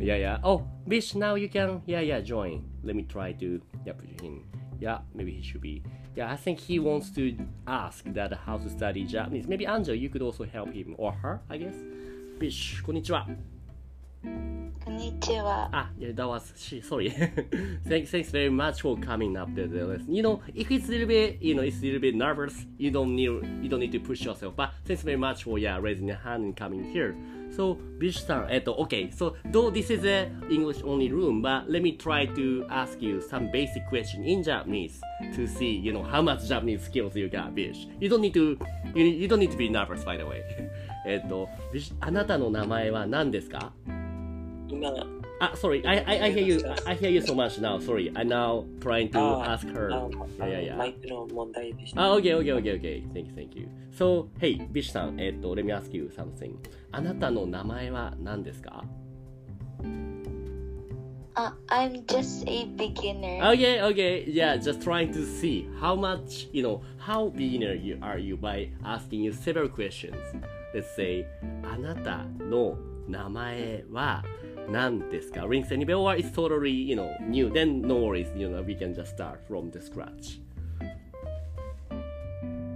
[0.00, 0.38] yeah, yeah.
[0.42, 1.82] Oh, bitch, now you can.
[1.86, 2.64] Yeah, yeah, join.
[2.82, 3.60] Let me try to.
[3.84, 4.44] Yeah, put him.
[4.78, 5.82] Yeah, maybe he should be.
[6.16, 9.46] Yeah, I think he wants to ask that how to study Japanese.
[9.46, 11.74] Maybe Angel, you could also help him or her, I guess.
[12.38, 13.36] Bitch, konnichiwa.
[14.24, 15.68] Konnichiwa.
[15.72, 16.80] Ah, yeah, that was she.
[16.80, 17.10] Sorry.
[17.86, 20.14] thanks, thanks very much for coming up to the lesson.
[20.14, 22.90] You know, if it's a little bit, you know, it's a little bit nervous, you
[22.90, 23.28] don't need,
[23.62, 24.56] you don't need to push yourself.
[24.56, 27.14] But thanks very much for yeah raising your hand and coming here.
[27.56, 29.10] So, Bish-san, えっと okay.
[29.12, 33.20] So, though this is a English only room, but let me try to ask you
[33.20, 35.00] some basic question in Japanese
[35.34, 37.86] to see, you know, how much Japanese skills you got, Bish.
[38.00, 38.56] You don't need to,
[38.94, 40.42] you, you don't need to be nervous, by the way.
[41.06, 43.72] えっと、Bish, あなたの名前は何ですか
[44.68, 44.92] 今、
[45.40, 45.82] Ah, sorry.
[45.86, 46.60] I, I, I hear you.
[46.86, 47.78] I hear you so much now.
[47.78, 48.12] Sorry.
[48.14, 49.90] I'm now trying to あ ask her.
[49.90, 50.06] あ
[50.46, 50.88] Yeah, yeah, マ yeah.
[50.90, 52.02] イクの問題でした。
[52.02, 53.02] Ah, okay, okay, okay, okay.
[53.14, 53.68] Thank you, thank you.
[53.90, 56.52] So, hey, Bish さん、えっと、let me ask you something.
[56.92, 58.84] あなたの名前は何ですか
[61.34, 63.40] あ、I'm just a beginner.
[63.52, 64.24] Okay, okay.
[64.26, 68.70] Yeah, just trying to see how much, you know, how beginner you are you by
[68.84, 70.16] asking you several questions.
[70.74, 71.26] Let's say,
[71.62, 72.76] あなたの
[73.08, 74.24] 名前は
[74.68, 77.50] 何ですか Rings any bell or it's totally, you know, new.
[77.50, 80.40] Then no worries, you know, we can just start from the scratch.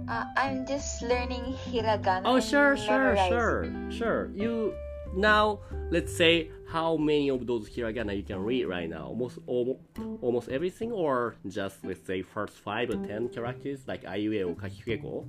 [0.07, 2.23] あ、I'm just learning hiragana.
[2.25, 4.29] Oh, sure, sure, sure, sure.
[4.33, 4.73] You
[5.15, 9.07] now let's say how many of those hiragana you can read right now?
[9.07, 9.79] Almost, almost,
[10.21, 15.25] almost everything, or just let's say first five or ten characters like Aiue or?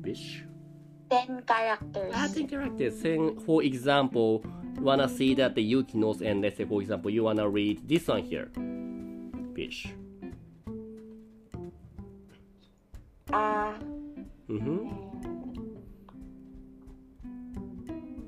[0.00, 0.44] Bish.
[1.10, 2.12] Ten characters.
[2.14, 3.02] Ah, ten characters.
[3.02, 4.44] Then, for example,
[4.76, 7.86] you wanna see that the Yuki knows, and let's say for example you wanna read
[7.88, 8.50] this one here.
[9.52, 9.94] Bish.
[13.32, 13.74] あ、
[14.48, 14.88] Mm-hmm.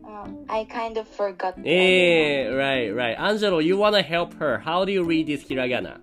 [0.05, 1.55] um, I kind of forgot.
[1.65, 3.17] Eh, right, right.
[3.19, 4.59] Angelo, you wanna help her.
[4.59, 6.01] How do you read this hiragana?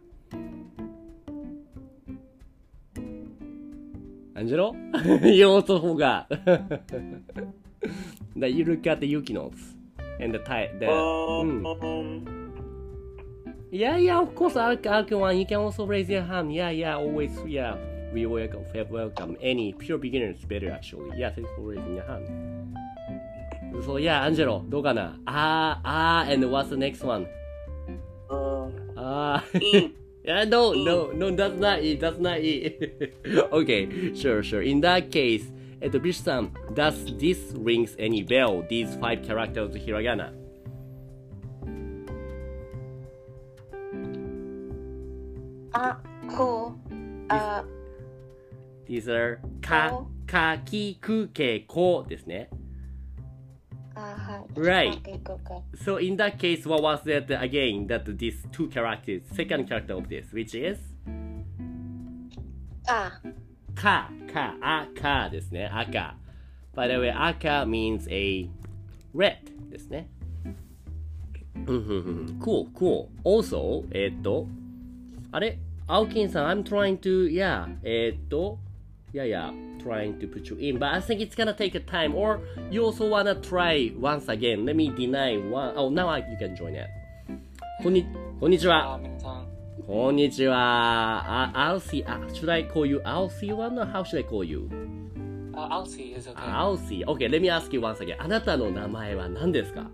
[4.36, 4.76] Angelo?
[5.24, 6.30] you also forgot.
[8.36, 9.62] that you look at the Yuki notes
[10.20, 10.80] and the type.
[10.80, 12.26] The, あ mm.
[13.72, 16.54] Yeah, yeah, of course, Al- Alkawan, you can also raise your hand.
[16.54, 17.78] Yeah, yeah, always, yeah
[18.13, 21.19] We welcome, welcome any pure beginners better actually.
[21.19, 22.75] Yeah, thanks for raising your hand.
[23.85, 27.27] So yeah, Angelo, どうかな Ah, ah, and what's the next one?
[28.29, 29.43] あ Ah.
[29.53, 29.95] ー いい
[30.25, 33.15] yeah, no, no, no, that's not it, that's not it.
[33.53, 34.63] okay, sure, sure.
[34.63, 38.67] In that case, えっと、ビシュさん、does this rings any bell?
[38.67, 40.33] These five characters of hiragana?
[45.73, 46.01] あ、
[46.35, 47.80] こう。
[48.92, 52.50] あ、These are かこ、か、き、く、け、こですね。
[54.56, 55.02] Right.
[55.76, 57.88] So in that case, what was that again?
[57.88, 60.80] That these two characters, second character of this, which is
[62.88, 63.22] あ、
[63.76, 65.68] か、か、あ、かですね。
[65.68, 66.16] 赤。
[66.74, 68.50] By the way, 赤 means a
[69.14, 69.38] red
[69.70, 70.10] ですね。
[72.40, 73.08] cool, cool.
[73.24, 74.48] Also, えっと、
[75.32, 78.58] あれ青金さん、I'm trying to, yeah, えっと、
[79.14, 79.52] yeah, yeah,
[79.82, 82.40] trying to put you in, but I think it's gonna take a time, or
[82.70, 84.66] you also wanna try once again.
[84.66, 85.74] Let me deny one.
[85.76, 86.88] Oh, now I, you can join it.
[87.84, 88.06] こんに、
[88.40, 89.00] こんにちは。
[89.88, 91.52] こんにちは。
[91.54, 94.70] あ、Alcy, あ、should I call you Alcy one or how should I call you?
[95.54, 96.36] あ、Alcy is okay.
[96.36, 97.06] Alcy.
[97.06, 98.16] Okay, let me ask you once again.
[98.20, 99.90] あなたの名前は何ですか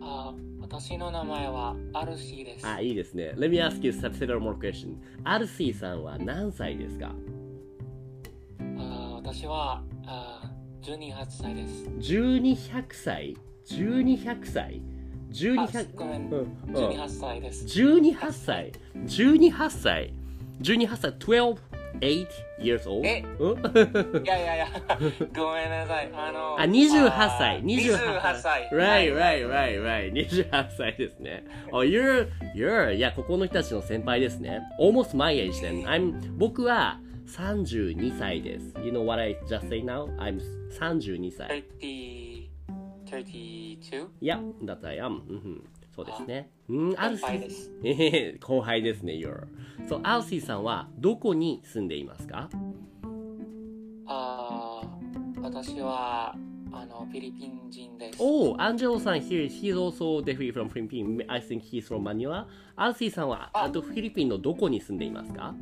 [0.00, 2.66] あー私の名前はアルシーです。
[2.66, 3.32] あ、いいですね。
[3.36, 4.96] Let me ask you several more questions.
[5.24, 7.14] アルシーさんは何歳ですか
[9.32, 12.12] 私はあー12、8歳です。
[12.14, 14.82] ?12、100歳 ?12、100歳
[15.30, 16.38] ?12、あ100ごめん、うん
[16.68, 17.64] うん12、8歳です。
[17.64, 18.72] 12、8歳
[19.06, 20.14] ?12、8歳
[20.60, 21.56] ?12、8歳 ?12、
[22.02, 22.26] 8
[22.60, 23.06] years old?
[23.08, 23.24] え？
[23.38, 23.56] うん
[24.22, 24.66] いやいやいや、
[25.34, 26.10] ごめんなさい。
[26.14, 27.62] あの、あ、28あ歳。
[27.62, 28.68] ー28 28歳。
[28.70, 30.12] Right, right, right, right.
[30.12, 31.44] 28歳ですね。
[31.70, 34.60] Oh, you're, you're, いや、ここの人たちの先輩ですね。
[34.78, 35.86] Almost my age then.
[35.86, 38.74] I'm, 僕は32歳です。
[38.84, 40.06] You know what I just say now?
[40.18, 40.40] I'm
[40.78, 41.64] 32歳。
[41.80, 42.48] 30、
[43.06, 44.06] 32?
[44.20, 45.64] いや、だったら、うんうん、
[45.94, 46.50] そうですね。
[46.68, 49.46] うん、アルシー 後輩ですね、you're.
[49.88, 52.48] そう、アルシーさんはどこに住んでいますか？
[54.06, 56.36] あー私は
[56.70, 58.18] あのフィリピン人です。
[58.22, 61.24] Oh, Angelo さん here, he's also definitely from Philippines.
[61.28, 62.46] I think he's from Manila.
[62.76, 65.54] アルシーさんはああとフィリピンのどこに住んでいますか？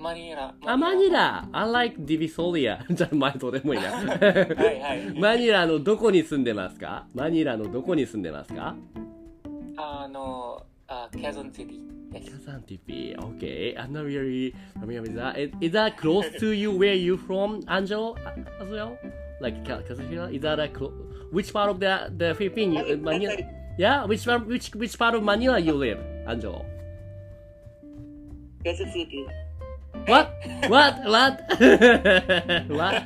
[0.00, 0.54] マニラ。
[0.66, 2.78] あ、マニラ !I like Divisoria.
[2.92, 3.90] じゃあ、前どうでもいいな。
[3.90, 5.20] はいはい。
[5.20, 8.74] マニラのどこに住んでますかマニラのどこに住んでますか
[9.76, 11.80] あの、あ、Quezon City
[12.10, 12.30] です。
[12.30, 13.14] Kazan TV.
[13.16, 13.76] Okay.
[13.76, 15.38] I'm not really familiar with that.
[15.38, 16.70] Is, is that close to you?
[16.72, 18.14] Where you from, Angelo?
[18.24, 18.96] uh, As well?
[19.40, 20.34] Like Ka- Kazuhira?
[20.34, 20.92] Is that a clo-
[21.30, 22.74] which part of the the Philippines?
[22.74, 23.36] You, uh, Manila?
[23.78, 24.04] Yeah.
[24.06, 24.26] Which?
[24.26, 26.64] Which which part of Manila you live, Angelo?
[28.64, 29.24] Quezon City.
[30.06, 30.32] What?
[30.68, 31.04] What?
[31.04, 31.34] What?
[32.68, 33.04] what?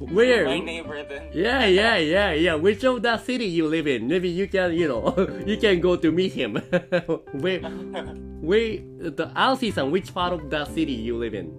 [0.12, 0.44] Where?
[0.46, 1.30] My neighbor then.
[1.32, 2.54] Yeah, yeah, yeah, yeah.
[2.54, 4.08] Which of that city you live in?
[4.08, 5.14] Maybe you can, you know,
[5.46, 6.56] you can go to meet him.
[7.32, 7.60] where,
[8.40, 11.52] where, the Alcy-san, which part of that city you live in?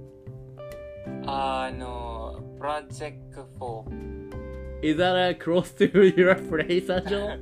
[1.26, 3.18] あの、Project
[3.60, 3.84] 4。
[4.82, 5.86] Is that uh, close to
[6.16, 7.40] your place, Angelo?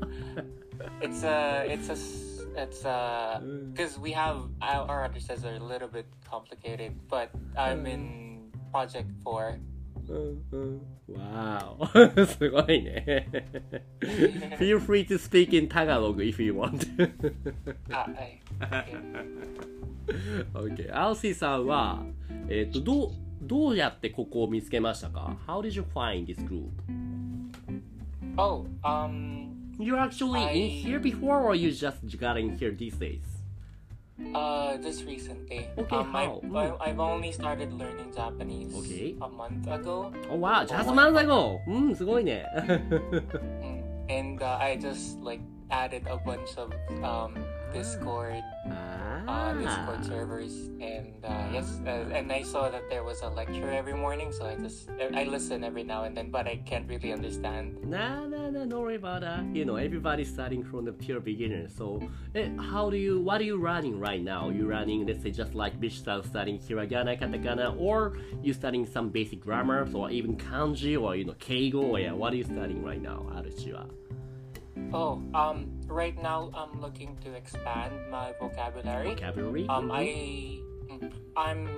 [1.01, 2.24] It's a, it's a,
[2.56, 3.40] it's a,
[3.72, 9.10] because we have our our addresses are a little bit complicated, but I'm in Project
[9.24, 9.58] 4.
[10.08, 12.26] うんうん wow.
[12.26, 13.26] すごいね。
[14.58, 16.86] Feel free to speak in Tagalog if you want.
[17.90, 18.40] あ、はい。
[20.54, 20.94] OK。Okay.
[20.96, 22.02] アウシーさんは、
[22.48, 23.10] えっ、と、どう、
[23.42, 26.70] どうやってここを見つけましたか ?How did you find this group?
[28.36, 32.94] Oh, um, You're actually in I- here before or you just got in here these
[32.96, 33.24] days?
[34.34, 35.66] uh, just recently.
[35.78, 36.40] Okay, um, how?
[36.44, 39.14] I've, I- I've only started learning Japanese Okay.
[39.20, 40.12] a month ago.
[40.28, 41.58] Oh wow, just a month ago!
[41.66, 42.44] うん、すごいね。
[42.52, 43.82] Mm.
[44.10, 45.40] And uh, I just like
[45.70, 46.70] added a bunch of
[47.02, 47.34] um,
[47.75, 48.41] Discord,
[48.71, 53.29] あ uh, Discord servers, and uh, yes, uh, and I saw that there was a
[53.29, 56.87] lecture every morning, so I just I listen every now and then, but I can't
[56.87, 57.77] really understand.
[57.83, 59.43] Nah, nah, nah, don't worry about that.
[59.53, 61.67] You know, everybody's starting from the pure beginner.
[61.67, 62.01] So,
[62.33, 64.49] eh, how do you, what are you running right now?
[64.49, 69.41] You running, let's say, just like Bish-san studying hiragana, katakana, or you studying some basic
[69.41, 73.01] grammars, or even kanji, or you know, keigo, or yeah, what are you studying right
[73.01, 73.85] now, Aruchi wa?
[74.93, 79.15] Oh, um, right now I'm looking to expand my vocabulary.
[79.15, 79.67] Vocabulary.
[79.67, 81.07] Um, I, mm-hmm.
[81.35, 81.69] I'm,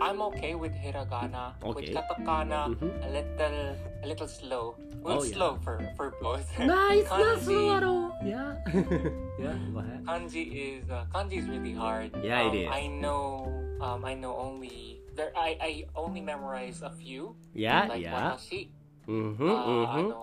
[0.00, 1.54] I'm okay with hiragana.
[1.62, 1.92] Okay.
[1.92, 3.02] With katakana, mm-hmm.
[3.02, 4.76] a little, a little slow.
[5.02, 5.34] Well, oh, yeah.
[5.34, 6.46] slow for for both.
[6.62, 8.14] Nice, not slow at all.
[8.22, 8.54] Yeah.
[9.38, 9.58] yeah.
[9.74, 10.04] What?
[10.06, 12.14] Kanji is uh, kanji is really hard.
[12.22, 12.68] Yeah, um, it is.
[12.70, 13.50] I know.
[13.82, 15.34] Um, I know only there.
[15.34, 17.34] I I only memorize a few.
[17.50, 18.38] Yeah, like yeah.
[19.08, 19.42] Mm-hmm.
[19.42, 20.14] Uh, mm-hmm.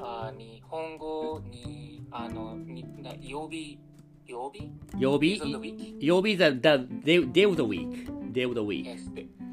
[0.00, 3.78] あ日本語にあのにな曜日
[4.26, 5.98] 曜日曜日 Days of the week.
[6.00, 8.32] 曜日 is the, the day, day of the week.
[8.32, 8.86] Day of the week.
[8.86, 9.08] Yes,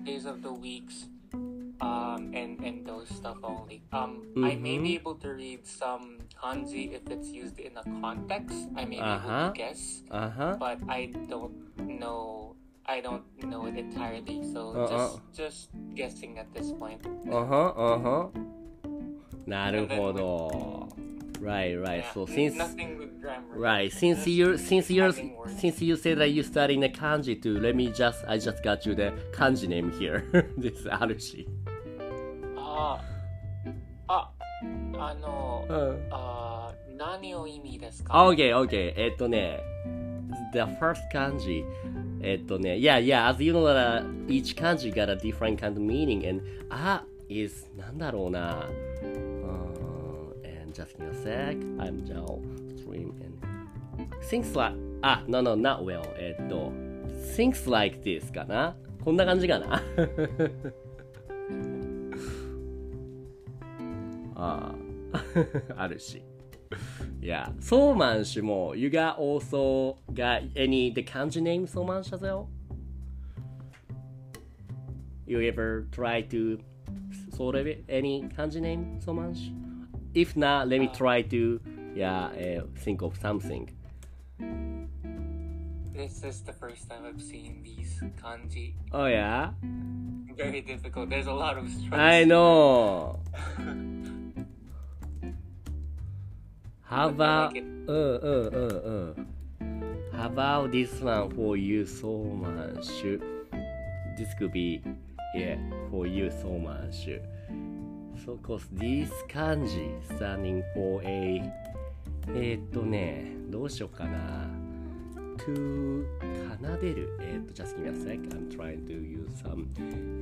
[0.06, 1.08] days of the weeks.
[1.81, 3.81] Um, and and those stuff only.
[3.92, 5.02] Um, I may be mm-hmm.
[5.02, 8.69] able to read some kanji if it's used in a context.
[8.78, 9.18] I may be Uh-huh.
[9.18, 9.52] able to uh-huh.
[9.58, 10.56] guess, Uh huh.
[10.62, 12.56] but I don't know.
[12.86, 14.42] I don't know it entirely.
[14.54, 14.88] So Uh-uh.
[14.88, 15.62] just just
[15.98, 17.02] guessing at this point.
[17.30, 17.69] Uh huh.
[17.74, 18.24] Uh huh.
[19.47, 20.88] なるほど。
[21.41, 22.03] Right, right.
[22.03, 23.59] Yeah, So n- since nothing with grammar.
[23.59, 25.61] right, since Just you since you adding words.
[25.61, 28.62] since you said that you study in the kanji too, let me just I just
[28.65, 30.25] got you the kanji name here.
[30.56, 31.47] this is Arushi.
[32.56, 33.00] あ
[34.09, 34.31] あ、
[34.99, 36.09] あの、うん。
[36.11, 38.94] あ何を意味ですか Okay, okay.
[38.97, 39.61] えっとね、
[40.55, 41.65] the first kanji.
[42.23, 46.27] えっとね、yeah, yeah, as you know that uh, each kanji got a different kind of meaning
[46.29, 46.41] and
[46.71, 48.67] あ is なんだろうな。
[50.72, 51.56] Uh, and just give me a sec.
[51.80, 52.40] I'm now
[52.78, 53.38] stream and
[54.24, 56.04] things like あ、no, no, not well.
[56.16, 56.72] えっと
[57.36, 58.75] things like this かな。
[59.04, 59.82] こんな感じかな。
[64.36, 64.74] あ
[65.13, 66.22] あ、あるし。
[67.20, 72.46] Yeah, ソーマン氏も You got also got any the kanji name ソーマン氏 as well?
[75.28, 76.60] You ever try to
[77.36, 79.54] sort of it, any kanji name ソーマン氏
[80.13, 80.96] if not let me ah.
[80.96, 81.60] try to
[81.96, 83.70] yeah uh, think of something.
[85.94, 88.74] This is the first time i've seen these kanji.
[88.91, 89.51] Oh yeah?
[90.36, 91.10] Very difficult.
[91.10, 92.00] There's a lot of stress.
[92.00, 93.20] I know.
[96.82, 99.13] How about like uh, uh, uh, uh.
[100.12, 102.88] How about this one for you so much?
[104.18, 104.82] This could be
[105.36, 105.58] yeah
[105.89, 107.08] for you so much.
[108.24, 111.42] So cause this kanji standing for a
[112.36, 114.48] えーっとねどうしようかな
[115.38, 116.06] to
[116.62, 119.66] 奏でるえーっと just give me a sec I'm trying to use some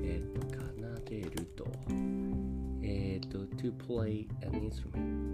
[0.03, 1.67] えーっと奏でると
[2.81, 5.29] えーっと to play an instrument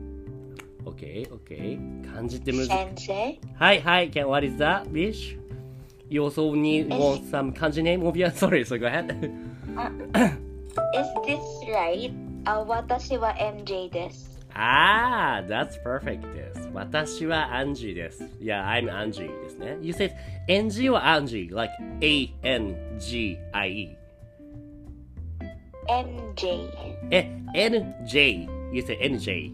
[0.86, 1.80] Okay, okay.
[2.14, 2.70] 漢字ってむず?
[2.70, 5.36] はいはい、Ken, what is that, Bish?
[6.10, 8.04] You also need want some kanji name
[8.36, 9.10] sorry, so go ahead.
[10.94, 11.40] Is this
[11.74, 12.25] right?
[12.46, 14.40] Uh, 私は MJ です。
[14.54, 16.70] ああ、that's perfect です。
[16.74, 18.24] 私はアンジーです。
[18.40, 19.78] Yeah, I'm Angie ですね。
[19.82, 20.12] You said
[20.48, 23.98] NG は Angie, like A-N-G-I-E.
[25.90, 26.70] NJ.
[27.12, 28.48] え、NJ.
[28.72, 29.52] You said NJ.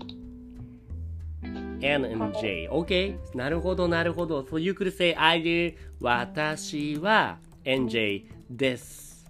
[1.79, 2.69] NJ.
[2.69, 3.17] OK?
[3.33, 4.41] なるほど、なるほど。
[4.41, 9.25] So you could say I do 私は NJ です。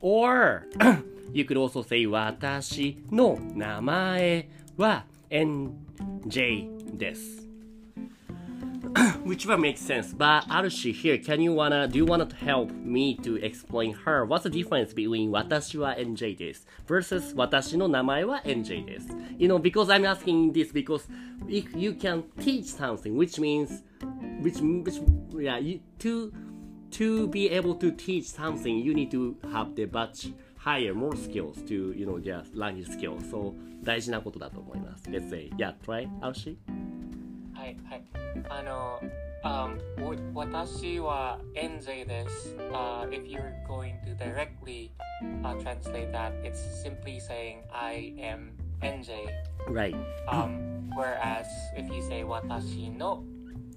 [0.00, 0.68] Or
[1.33, 7.47] you could also say 私の名前は NJ です。
[9.25, 10.13] Which one makes sense.
[10.13, 14.43] But Arushi here, can you wanna, do you wanna help me to explain her what's
[14.43, 20.53] the difference between 私は NJ です versus 私の名前は NJ です You know, because I'm asking
[20.53, 21.07] this because
[21.47, 23.83] if you can teach something, which means,
[24.41, 24.99] which, which,
[25.33, 26.31] yeah, you, to,
[26.91, 30.27] to be able to teach something, you need to have the much
[30.61, 33.29] higher, more skills to, you know, just language skills.
[33.29, 33.53] So,
[33.83, 35.09] 大事なことだと思います。
[35.09, 36.57] Let's say, yeah, try, Arushi?
[37.53, 38.03] はいはい。
[38.49, 38.99] あの、
[39.43, 39.77] um,
[40.33, 42.55] わ私は NJ です。
[42.71, 44.91] Uh, if you're going to directly
[45.43, 49.29] uh, translate that, it's simply saying I am NJ.
[49.67, 49.95] Right.
[50.27, 53.23] Um, whereas if you say 私の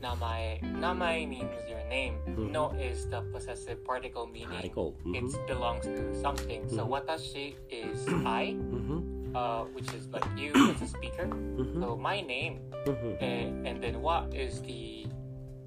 [0.06, 0.62] namae.
[0.62, 2.16] Namae means your name.
[2.28, 2.52] Mm-hmm.
[2.52, 4.96] No is the possessive particle meaning particle.
[5.06, 5.26] Mm-hmm.
[5.26, 6.62] it belongs to something.
[6.62, 6.76] Mm-hmm.
[6.76, 8.28] So watashi is mm-hmm.
[8.28, 9.36] I, mm-hmm.
[9.36, 11.26] uh, which is like you as a speaker.
[11.26, 11.82] Mm-hmm.
[11.82, 12.62] So my name,
[13.20, 15.08] and, and, then what is the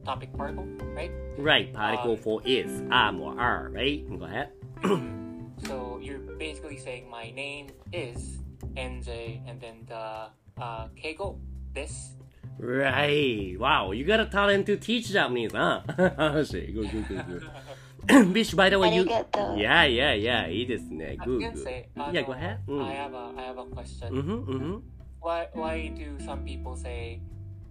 [0.04, 1.10] topic particle, right?
[1.36, 4.06] Right, particle um, for is, am or are, right?
[4.08, 4.50] Go ahead.
[5.66, 8.38] so you're basically saying my name is
[8.76, 10.30] NJ, and then the
[10.62, 11.38] uh, keigo,
[11.74, 12.17] this
[12.58, 13.54] Right.
[13.58, 15.82] Wow, you got a talent to teach Japanese, huh?
[15.86, 18.32] good, good, good, good.
[18.32, 19.04] Bish, by the way, you.
[19.04, 20.46] Yeah, yeah, yeah.
[20.46, 21.18] It is good.
[21.24, 21.58] good.
[21.58, 22.66] Say, uh, yeah, go ahead.
[22.66, 22.82] Mm.
[22.82, 24.08] I have a, I have a question.
[24.12, 24.76] Mm-hmm, mm-hmm.
[25.20, 27.20] Why, why do some people say,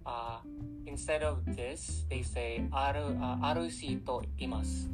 [0.06, 0.38] uh,
[0.86, 4.86] instead of this, they say aru uh, arushi to imas?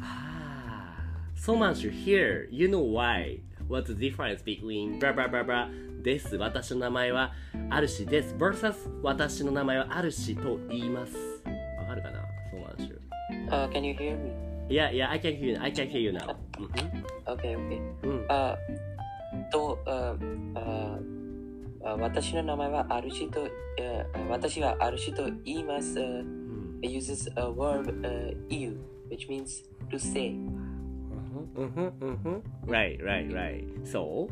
[0.00, 0.96] Ah,
[1.34, 2.48] so much here.
[2.50, 3.40] You know why?
[3.66, 5.68] What's the difference between blah blah blah blah?
[6.06, 6.36] です。
[6.36, 7.32] 私の名前は
[7.68, 8.32] あるしです。
[8.36, 11.16] versus 私の名前はあるしと言います。
[11.80, 12.20] わかるかな
[12.52, 12.96] ?so much.
[13.50, 14.30] Uh, can you hear me?
[14.68, 15.58] Yeah, yeah, I can hear you.
[15.60, 16.36] I can hear you now.
[16.60, 16.66] うん
[17.26, 17.80] Okay, okay.
[18.04, 18.26] うん。
[18.28, 18.56] Uh,
[19.50, 20.16] と、uh,
[20.54, 21.02] uh,
[21.84, 25.98] あ私の名前はアルシと、uh, 私はアルシと言います。
[25.98, 28.78] Uh, うん it uses a verb, uh, you,
[29.10, 30.30] which means to say.
[30.30, 32.42] Mhm, mhm, mhm.
[32.64, 33.64] Right, right, right.
[33.82, 34.28] So,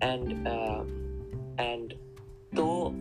[0.00, 0.84] And, uh,
[1.58, 1.94] and
[2.54, 2.92] と、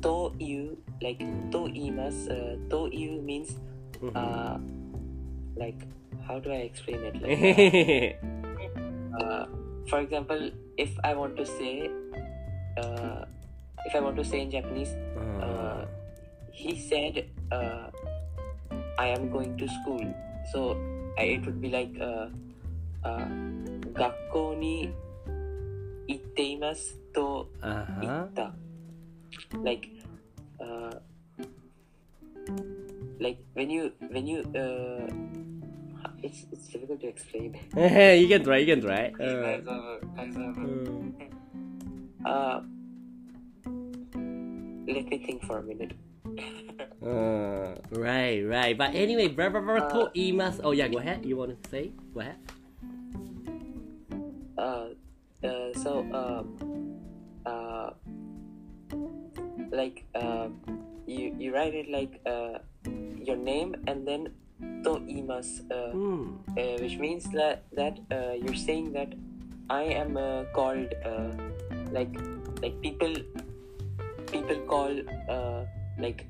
[0.00, 2.30] という、like と言います。
[2.30, 3.58] Uh, という means,
[4.00, 4.12] mhm.
[4.12, 4.58] uh,
[5.56, 5.86] like,
[6.26, 7.20] how do I explain it?
[7.20, 8.18] Like,
[9.18, 9.46] uh,
[9.88, 11.90] for example, if I want to say,
[12.78, 13.24] uh,
[13.86, 14.94] if I want to say in Japanese,
[15.40, 15.86] uh,
[16.52, 17.90] he said, uh,
[18.98, 20.02] I am going to school.
[20.52, 20.76] So
[21.18, 22.28] I, it would be like, uh,
[23.04, 23.26] uh,
[23.94, 24.90] 学校に
[26.06, 28.24] 行っていますと言 uh-huh.
[28.26, 28.54] った。
[29.62, 29.88] Like,
[30.60, 31.00] uh,
[33.18, 35.06] like when you, when you, uh,
[36.22, 37.56] it's, it's difficult to explain.
[37.74, 39.12] you can try, you can try.
[39.18, 39.26] 大
[39.62, 41.32] 丈夫大丈夫
[42.24, 42.62] Uh,
[44.86, 45.92] let me think for a minute.
[47.02, 48.78] Uh, right, right.
[48.78, 50.60] But anyway, blah, blah, blah, to imas.
[50.62, 51.26] Oh, yeah, go ahead.
[51.26, 51.90] You want to say?
[52.14, 52.38] Go ahead.
[54.56, 54.94] Uh,
[55.43, 56.97] uh, so, um,
[57.45, 57.91] uh,
[59.71, 60.49] like, uh,
[61.05, 62.59] you, you write it like uh,
[63.23, 64.33] your name and then
[64.83, 65.91] to imas, uh,
[66.81, 69.13] which means that that uh, you're saying that
[69.69, 71.31] I am uh, called uh,
[71.91, 72.13] like
[72.61, 73.13] like people
[74.31, 74.91] people call
[75.29, 75.65] uh,
[75.99, 76.25] like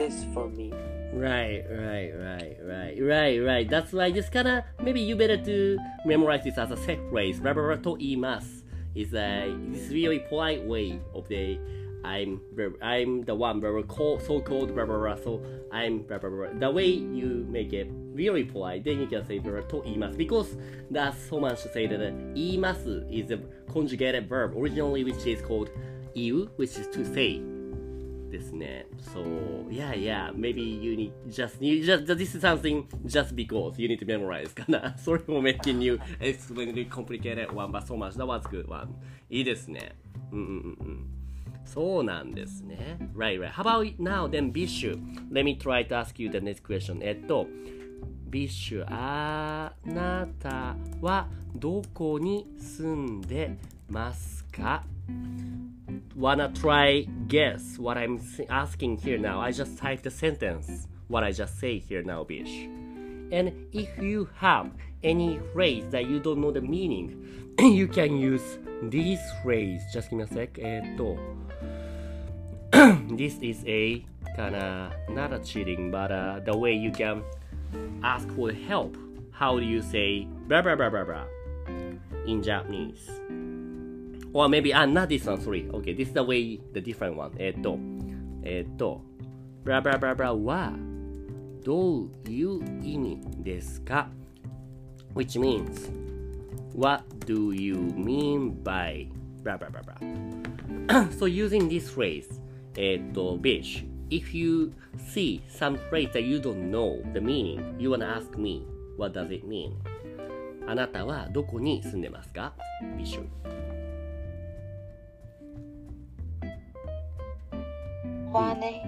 [0.00, 0.72] this for me.
[1.12, 3.68] Right, right, right, right, right, right.
[3.68, 7.38] That's why just kinda maybe you better to memorize this as a set phrase.
[7.40, 8.62] Blah, to imas
[8.94, 11.58] is a this really polite way of the
[12.02, 12.40] I'm
[12.80, 16.18] I'm the one blah, call, so called blah, so I'm blah.
[16.58, 20.56] The way you make it really polite, then you can say blah, to imas because
[20.90, 22.12] that's so much to say that uh,
[22.48, 22.80] imas
[23.12, 23.38] is a
[23.70, 25.68] conjugated verb originally which is called
[26.14, 27.42] iu, which is to say.
[28.30, 28.86] ですね。
[28.98, 33.98] So, yeah, yeah, maybe you need just, you just, this is something just because you need
[33.98, 34.96] to memorize かな。
[34.98, 38.16] それも making you explain complicated one, but so much.
[38.16, 38.88] That was good one.
[39.28, 39.96] いいですね。
[40.32, 41.06] うんうんうんうん。
[41.64, 42.98] そうなんですね。
[43.14, 43.50] Right, right.
[43.50, 44.98] How about now then, Bishu?
[45.30, 46.98] Let me try to ask you the next question.
[47.02, 47.46] えっと、
[48.28, 53.58] ビッシュあなたはどこに住んで
[53.89, 54.83] ますか
[56.17, 59.39] Wanna try guess what I'm s- asking here now?
[59.41, 62.67] I just typed the sentence, what I just say here now, Bish.
[63.31, 64.71] And if you have
[65.03, 69.81] any phrase that you don't know the meaning, you can use this phrase.
[69.93, 70.57] Just give me a sec.
[70.57, 71.17] えーっと
[73.15, 74.03] this is a
[74.35, 77.23] kinda not a cheating, but uh, the way you can
[78.03, 78.95] ask for help.
[79.31, 81.25] How do you say blah blah blah blah blah
[82.25, 83.09] in Japanese?
[84.32, 85.68] Or maybe, ah, not this one, sorry.
[85.72, 87.32] Okay, this is the way, the different one.
[87.38, 87.78] えっと、
[88.42, 89.02] えっと、
[89.64, 90.72] ブラブラブラブラは
[91.64, 94.08] どういう意味ですか
[95.14, 95.90] ?Which means,
[96.74, 99.08] what do you mean by
[99.42, 101.08] blah blah blah blah.
[101.18, 102.26] so using this phrase,
[102.76, 104.72] えっと、bitch, if you
[105.12, 108.64] see some phrase that you don't know the meaning, you wanna ask me,
[108.96, 109.72] what does it mean?
[110.66, 112.54] あなたはどこに住んでますか
[112.96, 113.20] ?Bitch.
[118.32, 118.82] はね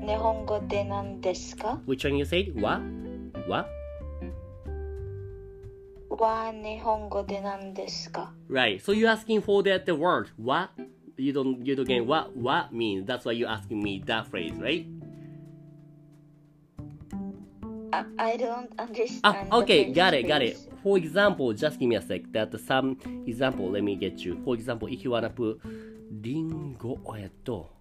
[0.00, 2.60] 日本語で何ですか Which one you said?
[2.60, 2.80] は
[3.48, 3.66] は
[6.10, 8.80] は日本語で何ですか Right.
[8.80, 10.70] So you're asking for that the word what?
[11.16, 13.06] You don't you don't get what what means.
[13.06, 14.86] That's why you're asking me that phrase, right?
[17.90, 19.50] I, I don't Ah, understand.
[19.50, 20.56] the okay, got it, got it.
[20.82, 22.22] For example, just give me a sec.
[22.32, 24.40] That some example, let me get you.
[24.44, 25.60] For example, if you wanna put
[26.10, 27.77] リンゴえっと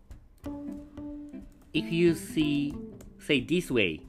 [1.76, 2.75] If you see
[3.19, 4.00] say this way,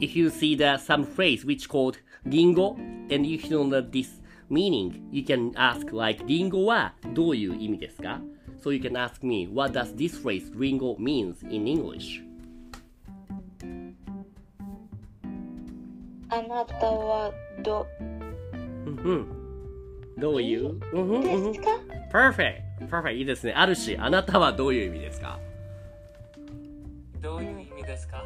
[0.00, 2.76] if you see that some phrase which called リンゴ
[3.10, 8.20] and you don't know this meaning, you can ask like リンゴはどういう意味ですか
[8.62, 12.22] So you can ask me, what does this phrase リンゴ means in English?
[16.28, 19.26] あなたはどうんうん。
[20.18, 21.70] どういううんうんうんうんですか
[22.12, 22.88] Perfect!
[22.88, 23.14] Perfect!
[23.14, 23.52] いいですね。
[23.52, 25.38] あるし、あなたはどういう意味ですか
[27.21, 28.23] どういう意味ですか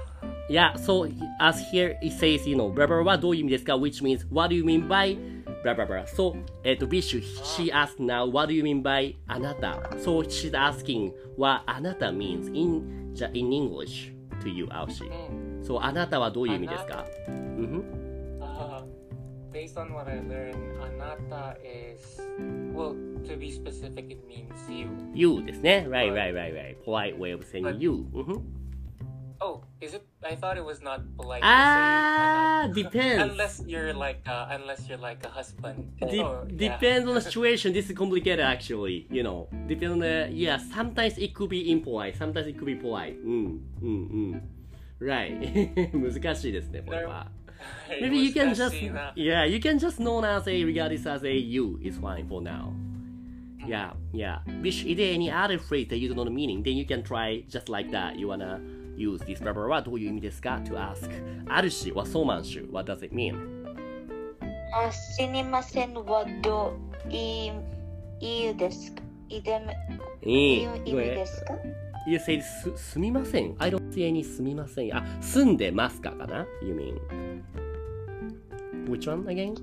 [0.50, 4.54] Yeah, so as here it says, you know, blah blah blah はどういう意味ですか ?which means, what
[4.54, 5.18] do you mean by
[5.64, 6.06] blah blah blah.
[6.06, 12.12] So, えっと、ビッシュ、she asked now, what do you mean by あなた ?So she's asking what あなた
[12.12, 15.04] means in, in English to you, アウシ。
[15.04, 15.62] うん。
[15.64, 18.06] So, あなたはどういう意味ですかうんふん
[18.40, 18.84] Uh,
[19.52, 22.22] based on what I learned, anata is
[22.74, 22.96] well.
[23.26, 24.88] To be specific, it means you.
[25.16, 25.88] You ですね。
[25.90, 26.78] Right, right, right, right.
[26.86, 28.06] Polite way of saying you.
[28.14, 28.65] うんふん
[29.43, 30.05] Oh, is it?
[30.23, 33.23] I thought it was not polite Ah, to say depends.
[33.23, 33.31] anata.
[33.33, 35.97] Unless you're like uh, unless you're like a husband.
[35.99, 36.69] De- Oh, yeah.
[36.77, 37.73] depends on the situation.
[37.73, 39.07] This is complicated, actually.
[39.11, 40.59] You know, depends on the yeah.
[40.59, 42.17] Sometimes it could be impolite.
[42.17, 43.17] Sometimes it could be polite.
[43.25, 43.93] うんうんう
[44.37, 44.43] ん。
[45.01, 45.41] Right.
[45.97, 47.27] 難しいですねこれは。
[47.89, 51.25] Maybe you can just 難しいな yeah you can just known as a regard this as
[51.27, 52.73] a you is fine for now.
[53.67, 54.41] Yeah yeah.
[54.63, 56.63] Bish, is there any other phrase that you don't know the meaning?
[56.63, 58.17] Then you can try just like that.
[58.19, 58.61] You wanna
[58.98, 61.10] use this blah blah どういう意味ですか to ask.
[61.48, 63.36] あるしはそうまんしゅ What does it mean?
[64.74, 66.78] あすみませんはど
[67.08, 67.52] ういい
[68.20, 69.76] いいですかいでめ
[70.32, 71.54] いい意味ですか
[72.08, 73.56] You say す、すみません。
[73.58, 74.96] I don't see any すみません。
[74.96, 77.00] あ、住んでますかかな ?You mean?
[78.88, 79.56] Which one again?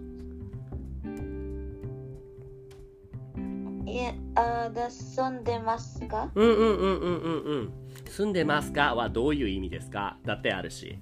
[3.86, 7.72] いえあだ住んでますかうんうんうんうんうんうん。
[8.08, 10.98] 住んでますかはどういう意味ですかだってあるし。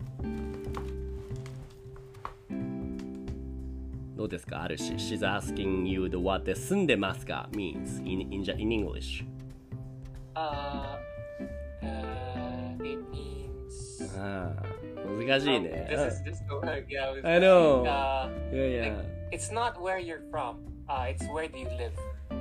[4.16, 4.94] どうですかあるし。
[4.94, 9.24] She's asking you the what the 住んでますか means in, in, in English.
[10.34, 10.98] Uh,
[11.82, 14.18] uh, it means.
[14.18, 14.62] ああ、
[15.08, 15.88] 難しい Um, ね。
[15.90, 16.86] this is just the word.
[16.88, 17.26] Yeah.
[17.26, 17.82] I know.
[17.84, 18.94] Uh, いやいや。
[18.96, 20.56] like, it's not where you're from.
[20.88, 21.92] Uh, it's where do you live.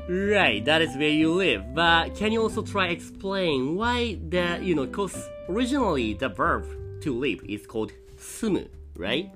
[0.10, 1.76] Right, that is where you live.
[1.76, 4.88] But can you also try explain why the you know?
[4.88, 6.65] Cause originally the verb
[7.02, 9.32] to live is called sumu, right?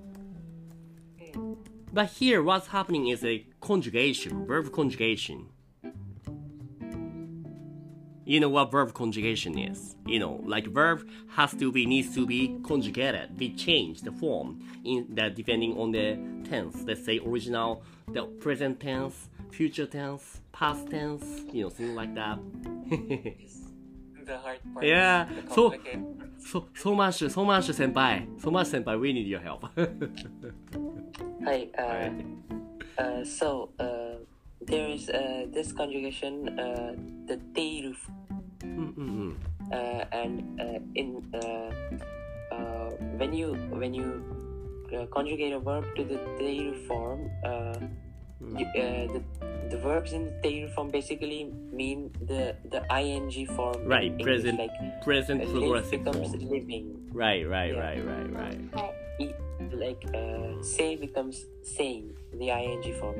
[1.94, 5.46] But here, what's happening is a conjugation, verb conjugation.
[8.26, 9.96] You know what verb conjugation is?
[10.08, 14.60] You know, like verb has to be needs to be conjugated, be changed the form
[14.84, 16.18] in that depending on the
[16.50, 16.84] tense.
[16.84, 22.40] Let's say original, the present tense, future tense, past tense, you know, things like that.
[24.26, 24.86] the hard part.
[24.86, 25.30] Yeah.
[25.54, 25.74] So,
[26.40, 28.42] so, so much, so much, senpai.
[28.42, 29.00] So much, senpai.
[29.00, 29.70] We need your help.
[31.46, 31.70] Hi.
[31.78, 32.26] Uh, right.
[32.98, 34.26] uh, so, uh,
[34.62, 36.96] there is uh, this conjugation, uh,
[37.30, 37.94] the teiru.
[38.64, 39.30] Mm -hmm.
[39.72, 41.70] Uh, and uh, in uh,
[42.52, 42.90] uh,
[43.20, 44.24] when you when you
[44.96, 47.30] uh, conjugate a verb to the teiru form.
[47.44, 47.78] Uh,
[48.56, 49.22] uh, the
[49.70, 53.86] the verbs in the Teiru form basically mean the the ing form.
[53.86, 56.50] Right, English, present like present uh, progressive becomes form.
[56.50, 56.86] living.
[57.14, 57.80] Right, right, Yeah.
[57.80, 58.60] right, right, right.
[58.74, 58.86] は
[59.20, 59.24] い。
[59.26, 59.36] E-
[59.84, 63.16] like uh, say becomes saying the ing form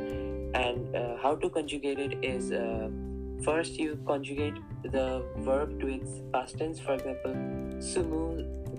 [0.54, 2.90] and uh, how to conjugate it is uh,
[3.44, 4.58] first you conjugate
[4.92, 7.34] the verb to its past tense for example
[7.80, 8.22] sumu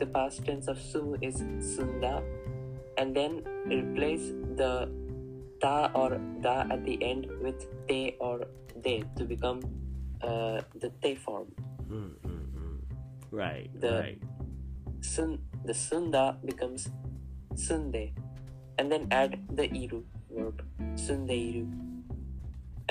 [0.03, 1.37] the past tense of sumu is
[1.75, 2.23] sunda
[2.99, 4.27] and then replace
[4.61, 4.73] the
[5.65, 6.11] ta or
[6.47, 8.37] da at the end with te or
[8.87, 9.61] de to become
[10.29, 11.49] uh, the te form
[11.95, 12.79] Mm, mm, mm.
[13.43, 14.23] Right, The- right.
[15.15, 15.33] sun
[15.69, 16.85] the sunda becomes
[17.65, 18.05] sunde
[18.79, 20.01] and then add the iru
[20.37, 20.63] verb
[21.07, 21.65] sundeiru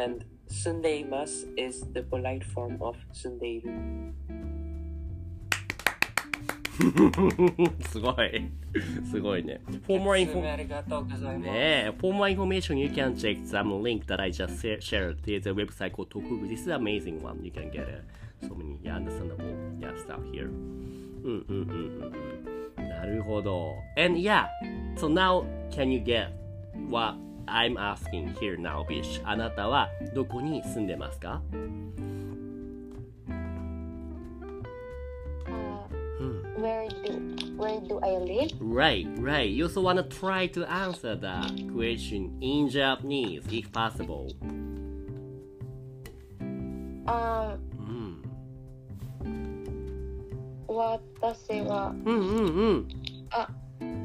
[0.04, 0.24] and
[0.60, 1.34] sundeimas
[1.66, 3.74] is the polite form of sundeiru
[7.90, 8.50] すごい。
[9.12, 9.62] すごいね。
[9.86, 11.52] For more す info みありがとうございます。
[11.52, 15.18] ね For more information, you can check some link that I just shared.
[15.24, 16.48] There's a website called Tokugu.
[16.50, 17.44] This is an amazing one.
[17.44, 19.46] You can get uh, so many yeah, understandable
[19.80, 20.48] yeah, stuff here.
[20.48, 22.14] うんうんうんうん
[22.78, 22.90] うん。
[22.90, 23.76] なるほど。
[23.96, 24.48] And yeah,
[24.98, 26.30] so now can you get
[26.90, 29.22] what I'm asking here now, Bish?
[29.26, 31.42] あなたはどこに住んでますか
[36.63, 38.51] where do where do I live?
[38.61, 39.49] Right, right.
[39.49, 41.41] You also want to try to answer the
[41.73, 44.33] question in Japanese if possible.
[47.07, 49.59] Um, うん。
[50.69, 52.89] 私は、うんうんうん。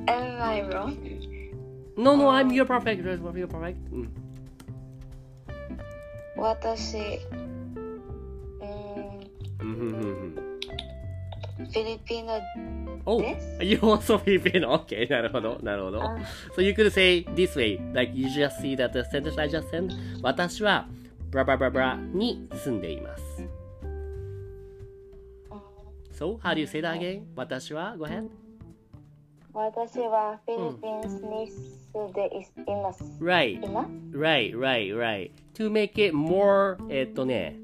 [0.07, 0.97] am I wrong?
[1.97, 3.03] No, no, I'm you're perfect.
[3.03, 3.77] You're you're perfect.
[3.91, 4.09] うん。
[6.35, 7.19] 私、
[11.72, 12.40] フィリピノ
[13.04, 13.22] Oh,
[13.62, 14.84] you also Filipino.
[14.84, 16.02] Okay, なるほど、なるほど。
[16.02, 16.18] あ
[16.54, 19.70] So you could say this way, like you just see that the sentence I just
[19.70, 19.90] said.
[20.22, 20.86] 私は
[21.30, 23.22] ブラブラブラブラに住んでいます。
[26.12, 27.22] So, how do you say that again?
[27.34, 28.28] 私は Go ahead.
[29.54, 31.50] 私はフィリピンスに
[31.92, 33.02] 住んでいます。
[33.20, 33.60] Right.
[34.12, 35.30] Right, right, right.
[35.54, 37.56] To make it more, えっとね、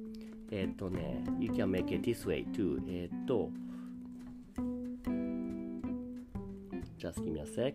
[0.51, 2.81] えっとね、you can make it this way too.
[2.89, 3.51] えっと、
[7.05, 7.75] just give me a sec.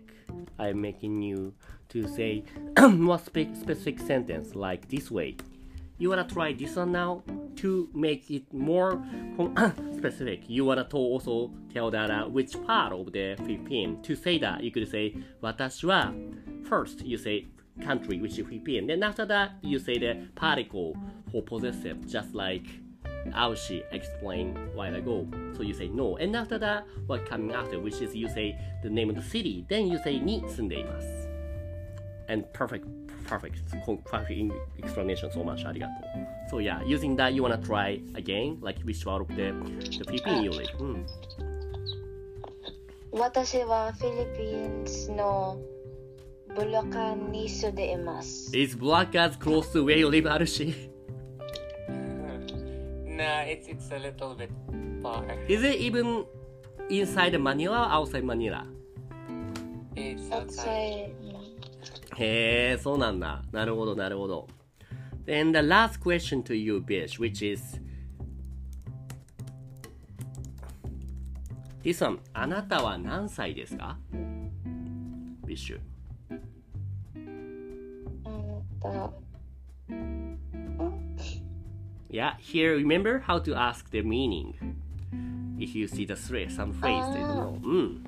[0.57, 1.53] I'm making you
[1.89, 2.43] to say
[2.81, 5.37] more spe- specific sentence like this way.
[5.99, 7.21] You wanna try this one now
[7.57, 9.03] to make it more
[9.97, 10.41] specific.
[10.47, 13.99] You wanna to also tell that uh, which part of the Philippines.
[14.07, 16.11] To say that, you could say 私は
[16.67, 17.45] first you say
[17.85, 18.87] country which is Philippines.
[18.87, 20.97] Then after that you say the particle
[21.31, 22.65] for possessive, just like
[23.32, 25.26] Aoshi explained a while ago.
[25.56, 26.16] So you say no.
[26.16, 29.64] And after that, what coming after, which is you say the name of the city.
[29.68, 31.06] Then you say に住んでいます。
[32.28, 32.84] And perfect,
[33.28, 33.62] perfect,
[34.04, 35.66] perfect explanation so much.
[35.66, 35.92] ありがと
[36.56, 36.58] う。
[36.58, 39.52] So yeah, using that you wanna try again, like which part of the,
[39.98, 40.78] the Philippines you live.
[40.78, 41.06] うん。
[43.12, 45.58] 私はフィリピンスの
[46.54, 48.56] ブロカンに住んでいます。
[48.56, 50.87] Is Black as close to where you live, あるし
[53.19, 54.49] nah, it's it's a little bit
[55.03, 55.25] far.
[55.47, 56.25] Is it even
[56.89, 58.65] inside Manila or outside Manila?
[59.95, 61.11] It's outside.
[62.15, 63.43] へえ、そうなんだ。
[63.51, 64.47] なるほど、なるほど。
[65.25, 67.79] Then the last question to you, Bish, which is
[71.83, 73.97] This one, あなたは何歳ですか
[75.45, 75.79] ビッシュ。
[78.83, 79.28] あなた
[82.10, 84.54] Yeah, here remember how to ask the meaning.
[85.58, 87.60] If you see the phrase, some phrase, they don't know.
[87.64, 88.04] うん。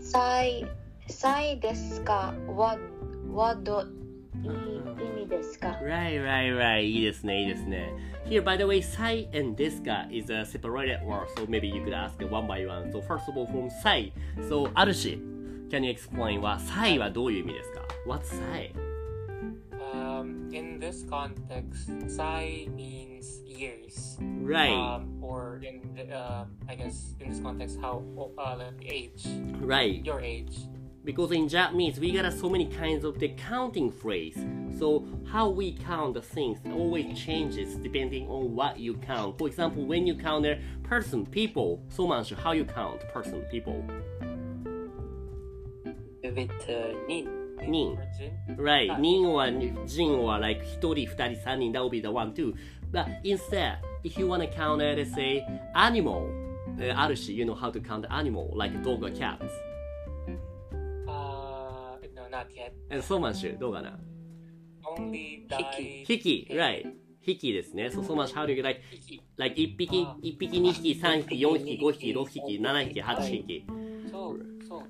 [0.00, 0.66] さい、
[1.08, 2.76] さいですかわ、
[3.32, 3.86] わど、い
[4.46, 6.82] 意味ですか Right, right, right.
[6.82, 7.92] いいですね、いいですね。
[8.26, 12.18] Here, by the way, sai and deska is a separated word, so maybe you could ask
[12.30, 12.90] one by one.
[12.90, 14.12] So first of all, from sai.
[14.48, 15.20] So, あるし、
[15.70, 18.71] can you explain は、sai はどういう意味ですか ?What's sai?
[19.93, 24.17] Um, in this context, sai means years.
[24.19, 28.01] Right, Um, or in the, uh, I guess in this context, how
[28.35, 29.27] uh, like age,
[29.61, 30.03] right.
[30.03, 30.57] your age.
[31.05, 34.39] Because in Japanese, we got so many kinds of the counting phrase.
[34.79, 39.37] So how we count the things always changes depending on what you count.
[39.37, 43.85] For example, when you count a person, people, so much how you count person, people.
[46.23, 47.97] with uh, nin 人.
[48.57, 48.91] Right.
[48.91, 49.49] あ人は
[49.85, 52.53] 人は like 一人、二人、三人 that will be the one too.
[52.91, 55.43] But instead, if you want to count it, let's say
[55.75, 56.27] animal,
[56.77, 59.43] uh, あるし you know how to count animal like dog or cats
[61.07, 62.71] Uh, no, not yet.
[62.89, 63.99] えソーマンシュどうかな
[64.97, 66.05] Only die.
[66.05, 66.91] ヒキ right
[67.21, 68.81] ヒキですねそうソーマンシュ how do you like
[69.37, 73.65] like 1匹1匹2匹3匹4匹5匹6匹7匹8匹
[74.11, 74.35] So,
[74.67, 74.83] so,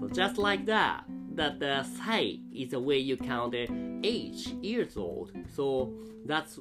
[0.00, 1.04] So just like that,
[1.37, 3.67] that the sai is the way you count the
[4.03, 5.31] age, years old.
[5.55, 5.91] So
[6.25, 6.59] that's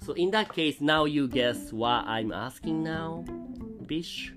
[0.00, 3.24] so in that case now you guess what I'm asking now,
[3.86, 4.32] Bish.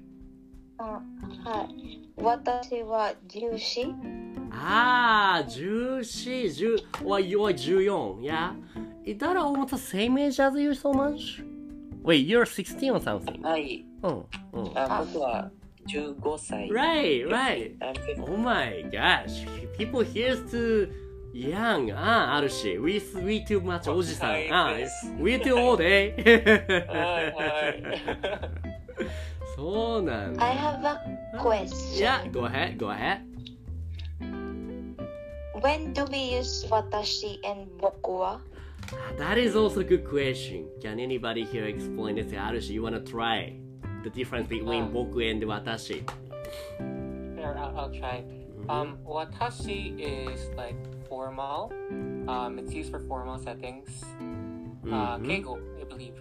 [0.80, 1.01] あ
[1.43, 2.08] はい。
[2.17, 3.88] 私は重視
[4.51, 8.53] Ah, 14, 10, or you're 14, yeah?
[9.03, 11.43] Is that almost the same age as you so much?
[12.03, 13.41] Wait, you're 16 or something?
[13.41, 13.86] はい。
[14.03, 14.77] うん、うん。
[14.77, 15.51] あ僕は
[15.88, 16.69] 15歳。
[16.69, 17.77] Right, right.
[17.80, 19.45] I'm 15 Oh my gosh,
[19.77, 20.89] people here too
[21.34, 21.93] young.
[21.95, 22.77] ああ、あるし。
[22.77, 24.32] We, we too much おじさん。
[24.51, 24.73] ああ、
[25.19, 26.13] We too old, eh?
[26.88, 28.77] はいはい。
[29.56, 30.45] そうなんだ。
[30.45, 31.97] I have a question.
[31.97, 33.21] Yeah, go ahead, go ahead.
[35.62, 38.39] When do we use 私 and 僕は
[39.17, 40.65] That is also a good question.
[40.82, 42.39] Can anybody here explain this?
[42.39, 43.53] あるし、you wanna try
[44.02, 46.02] the difference between um, Boku and Watashi.
[47.36, 48.24] Sure, I'll, I'll try.
[48.62, 48.70] Mm-hmm.
[48.70, 50.76] Um, watashi is like
[51.08, 51.72] formal.
[52.28, 53.90] Um, it's used for formal settings.
[54.02, 54.24] Uh,
[54.86, 54.94] mm-hmm.
[54.94, 56.14] Uh, keigo, I believe.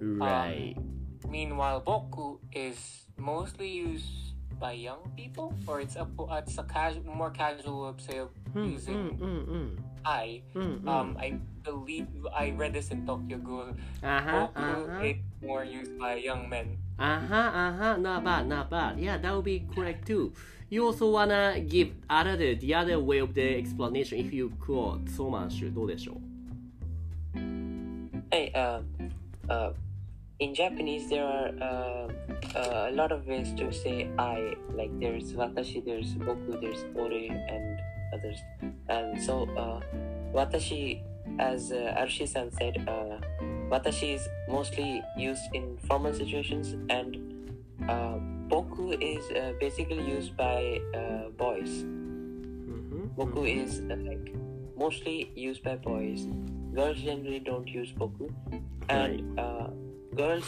[0.00, 0.74] Um, right.
[0.76, 0.98] Um,
[1.28, 7.30] meanwhile, boku is mostly used by young people, or it's a it's a casual, more
[7.30, 9.54] casual way of mm, using hmm, hmm.
[9.54, 10.42] mm, I.
[10.52, 13.74] Hmm, um, I believe I read this in Tokyo Ghoul.
[14.02, 15.02] Uh-huh, boku uh-huh.
[15.02, 16.78] is more used by young men.
[16.99, 18.99] Uh-huh, uh-huh, not bad, not bad.
[18.99, 20.33] Yeah, that would be correct too.
[20.69, 25.09] You also wanna give other the other way of the explanation if you could.
[25.09, 26.33] ソーマンシュどうでしょう
[28.31, 28.81] Hey, uh,
[29.47, 29.73] uh,
[30.39, 32.07] in Japanese, there are uh,
[32.57, 34.55] uh, a lot of ways to say I.
[34.73, 37.79] Like there's watashi, there's boku, there's ore, and
[38.11, 38.39] others.
[38.89, 39.81] And so, uh,
[40.33, 41.03] watashi,
[41.37, 43.17] as uh, Arushi-san said, uh,
[43.70, 47.16] watashi is mostly used in formal situations, and
[47.88, 51.84] uh, boku is uh, basically used by uh, boys.
[52.68, 54.32] うん、Boku is uh, like
[54.76, 56.26] mostly used by boys.
[56.74, 58.30] Girls generally don't use boku,
[58.88, 59.68] and uh,
[60.14, 60.44] girls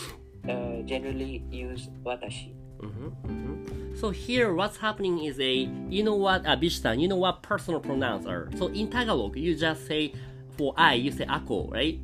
[0.49, 2.55] uh, generally use watashi.
[2.81, 7.43] Mm-hmm, So here, what's happening is a, you know what, uh, Bishtan, you know what
[7.43, 8.49] personal pronouns are.
[8.57, 10.15] So in Tagalog, you just say,
[10.57, 12.01] for I, you say ako, right?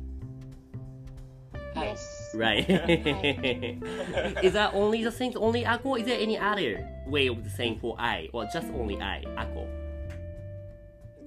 [1.77, 1.85] Hi.
[1.85, 2.31] Yes.
[2.33, 2.69] Right.
[4.43, 5.95] is that only the thing, only ako?
[5.95, 9.67] Is there any other way of saying for I, or just only I, ako?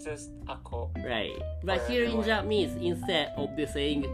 [0.02, 0.90] Just ako.
[1.06, 1.38] Right.
[1.62, 2.22] But Or here in.
[2.22, 4.06] Japanese, instead of the saying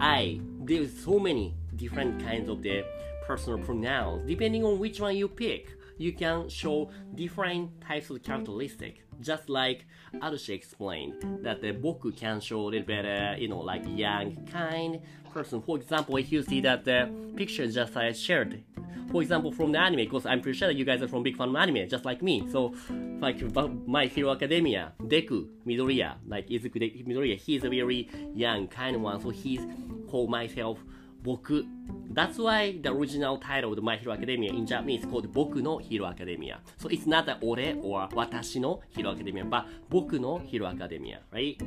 [0.00, 2.84] I, there's so many different kinds of the
[3.26, 4.26] personal pronouns.
[4.26, 9.02] Depending on which one you pick, you can show different types of characteristic.
[9.20, 13.60] Just like Arushi explained, that the boku can show a little bit, uh, you know,
[13.60, 15.00] like young, kind
[15.32, 15.60] person.
[15.62, 18.62] For example, if you see that the picture just I shared,
[19.10, 21.36] for example, from the anime, because I'm pretty sure that you guys are from big
[21.36, 22.46] fan of anime, just like me.
[22.50, 22.74] So,
[23.20, 23.40] like
[23.86, 29.30] My Hero Academia, Deku, Midoriya, like Izuku Midoriya, he's a very young, kind one, so
[29.30, 29.66] he's
[30.08, 30.78] called myself
[31.22, 31.66] Boku.
[32.12, 35.78] That's why the original title of My Hero Academia in Japanese is called Boku no
[35.78, 36.60] Hero Academia.
[36.76, 41.20] So it's not a Ore or Watashi no Hero Academia, but Boku no Hero Academia,
[41.32, 41.60] right?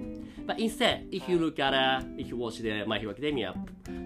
[0.46, 3.54] But instead, if you look at, uh, if you watch the My Hero Academia,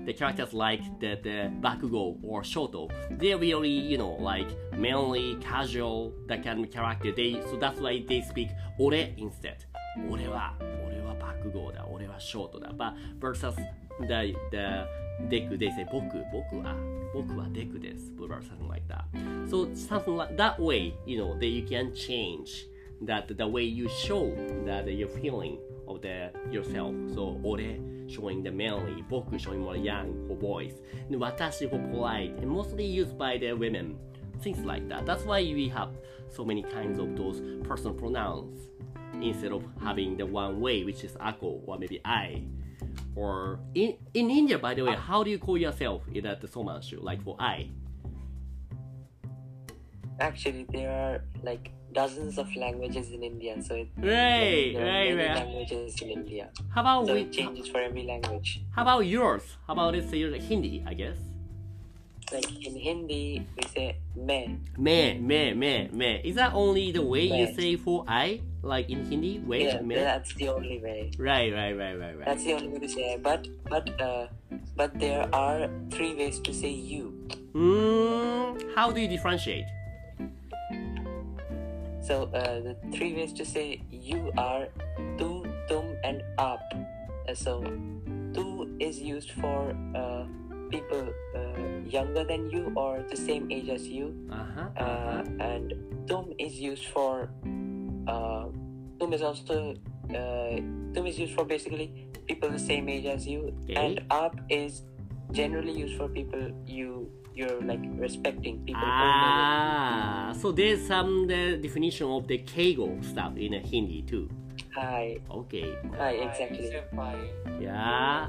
[0.05, 6.13] the characters like the, the Bakugo or Shoto, they're really, you know, like mainly casual,
[6.27, 7.12] that kind of character.
[7.12, 9.65] They, so that's why they speak Ore instead.
[10.12, 10.53] 俺は、
[10.86, 12.71] 俺は爆豪だ、俺はショートだ。
[12.71, 13.55] But versus
[13.99, 14.88] the, the
[15.25, 16.63] Deku, they say boku, boku
[17.13, 19.05] boku deku something like that.
[19.49, 22.65] So something like that way, you know, that you can change
[23.01, 24.33] that the way you show
[24.65, 25.57] that your feeling
[25.88, 26.93] of the yourself.
[27.13, 27.60] So ore
[28.07, 30.73] showing the manly, boku showing more young for boys,
[31.10, 33.97] and for polite, and mostly used by the women.
[34.41, 35.07] Things like that.
[35.07, 35.89] That's why we have
[36.29, 38.69] so many kinds of those personal pronouns
[39.19, 42.43] instead of having the one way, which is ako or maybe I.
[43.15, 45.01] Or in in India, by the way, ah.
[45.09, 47.01] how do you call yourself in that somanshu?
[47.01, 47.69] Like for I.
[50.19, 55.15] Actually, there are like dozens of languages in India, so it, Right, there are right,
[55.15, 55.35] many right.
[55.45, 56.49] languages in India.
[56.73, 58.61] How about So we, it changes for every language.
[58.75, 59.43] how about yours?
[59.67, 61.17] How about let's say Hindi, I guess.
[62.33, 64.57] like in Hindi, we say me.
[64.77, 66.21] Me, me, me, me.
[66.25, 68.41] Is that only the way you say for I?
[68.67, 69.39] Like in Hindi?
[69.47, 69.95] Wait, Yeah, me?
[69.95, 71.08] that's the only way.
[71.17, 72.25] Right, right, right, right, right.
[72.27, 73.23] That's the only way to say it.
[73.23, 74.27] But but uh,
[74.75, 77.15] but there are three ways to say you.
[77.56, 79.63] Mm, how do you differentiate?
[82.03, 84.67] So uh, the three ways to say you are
[85.17, 86.60] tu, tum, and aap.
[87.27, 87.63] Uh, so
[88.36, 90.27] tu is used for uh,
[90.69, 94.67] people uh, younger than you or the same age as you, Uh-huh.
[94.75, 95.71] uh, and
[96.08, 97.32] tum is used for
[98.08, 98.37] uh,
[99.13, 99.76] is also
[100.13, 103.76] uh, is used for basically people the same age as you, okay.
[103.76, 104.84] and "up" is
[105.32, 108.82] generally used for people you you're like respecting people.
[108.84, 114.28] Ah, so there's some the definition of the keigo stuff in Hindi too.
[114.74, 115.17] Hi.
[115.30, 115.76] Okay.
[115.98, 116.70] Hi, exactly.
[117.60, 118.28] Yeah.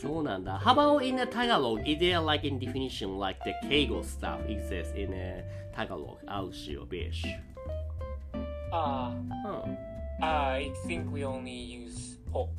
[0.00, 0.22] so
[0.62, 1.86] how about in the Tagalog?
[1.86, 6.18] Is there like in definition like the keigo stuff exists in the Tagalog?
[6.26, 7.24] あうしよべし。
[8.72, 9.62] Ah, Huh.
[10.22, 12.50] I think we only use po.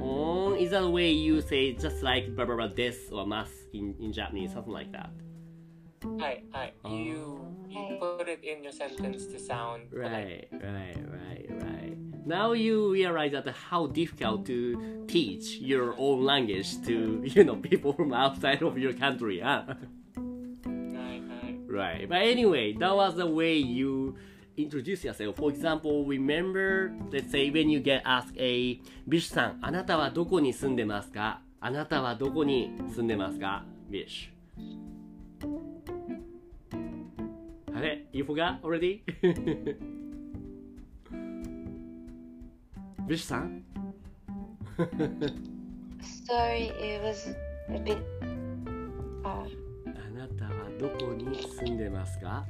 [0.00, 3.48] Oh, is that the way you say just like blah blah blah this or mas
[3.72, 5.10] in, in Japanese, something like that?
[6.20, 6.72] Hi, hi.
[6.84, 10.48] You you put it in your sentence to sound polite.
[10.52, 11.96] Right, right, right, right.
[12.26, 17.92] Now you realize that how difficult to teach your own language to you know people
[17.94, 19.64] from outside of your country, huh?
[20.16, 21.56] Right, right.
[21.66, 22.04] Right.
[22.08, 24.16] But anyway, that was the way you
[24.58, 25.36] introduce yourself.
[25.36, 34.38] For example, remember, let's say when you get asked a ビッシュさん、あなたはどこに住んでますかあなたはどこに住んでますかビッシュ。
[37.74, 39.02] あれ ?You forgot already?
[43.06, 43.62] ビッシュさん
[46.28, 47.34] Sorry, it was
[47.70, 47.98] a bit.
[49.24, 49.46] Uh,
[49.86, 52.46] あなたはどこに住んでますか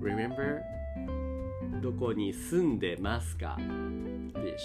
[0.00, 0.60] Remember?
[1.80, 3.56] どこに住んでますか
[4.34, 4.58] Fish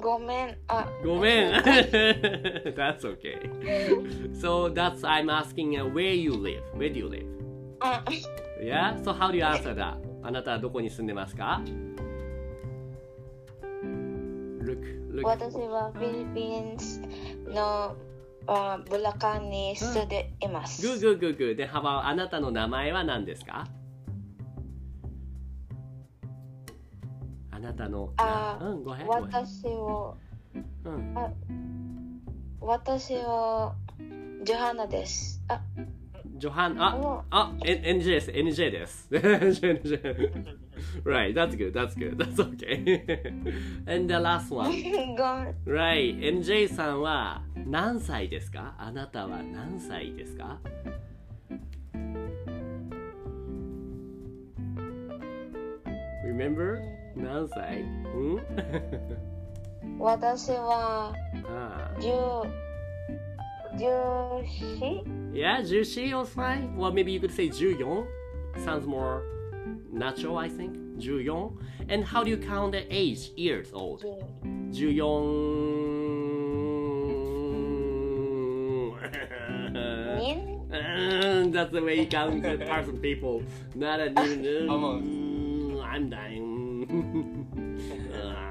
[0.00, 0.58] ごめん。
[0.68, 3.50] あ、ごめん That's okay
[4.34, 7.26] So that's I'm asking uh, where you live Where do you live?
[7.80, 8.04] あ、
[8.62, 8.96] Yeah?
[9.02, 9.96] So how do you answer that?
[10.22, 11.62] あなたはどこに住んでますか
[14.62, 16.76] Look, look 私はフィリピン
[17.54, 17.96] の
[18.50, 20.86] あブラカンに住んでいます。
[20.86, 21.54] Good, good, good, good.
[21.56, 23.66] で、はば、あなたの名前は何ですか？
[27.50, 29.08] あなたの、あうん、ごめん。
[29.08, 30.16] 私を、
[30.84, 31.14] うん、
[32.60, 33.74] 私は
[34.44, 35.42] ジョハナです。
[35.48, 35.60] あ、
[36.36, 39.08] ジョハン、あ、もあ、N- NJ です、NJ です。
[39.12, 39.82] NJ
[41.04, 43.04] right, that's good, that's good, that's okay.
[43.86, 45.54] And the last う one.
[45.66, 50.58] Right, NJ さんは何歳ですかあなたは何歳ですか
[56.24, 56.80] Remember?
[57.16, 57.82] 何歳
[58.14, 58.40] うん
[59.98, 61.12] 私は
[61.48, 62.08] ああ十
[63.78, 63.84] 十
[64.78, 66.74] 四 Yeah, 14 or fine.
[66.76, 68.06] Well, maybe you could say 14.
[68.64, 69.22] Sounds more
[69.92, 70.76] Nacho, I think.
[70.98, 71.56] Juyong.
[71.88, 73.30] And how do you count the age?
[73.36, 74.04] Years old.
[74.70, 75.58] Juyong.
[81.52, 83.42] That's the way you count the person, people.
[83.74, 84.68] Not a new.
[84.70, 85.82] Almost.
[85.82, 87.46] I'm dying.
[88.14, 88.48] uh.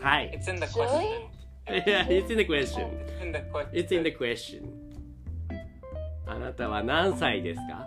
[0.00, 0.30] Hi.
[0.32, 1.28] It's in the question.
[1.70, 2.88] Yeah, it's in the question.
[3.06, 3.70] It's in the question.
[3.74, 4.88] It's in the question.
[6.26, 7.86] あなたは何歳ですか